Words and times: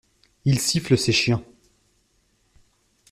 Il 0.45 0.57
siffle 0.59 0.97
ses 0.97 1.11
chiens. 1.11 1.45